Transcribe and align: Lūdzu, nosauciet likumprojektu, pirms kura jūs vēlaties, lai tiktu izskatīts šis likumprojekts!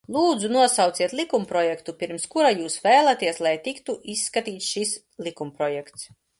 Lūdzu, 0.13 0.47
nosauciet 0.53 1.11
likumprojektu, 1.19 1.95
pirms 1.99 2.25
kura 2.33 2.51
jūs 2.55 2.79
vēlaties, 2.87 3.39
lai 3.49 3.53
tiktu 3.69 3.99
izskatīts 4.17 4.75
šis 4.75 4.99
likumprojekts! 5.29 6.13